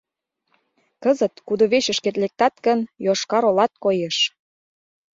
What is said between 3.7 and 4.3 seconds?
коеш.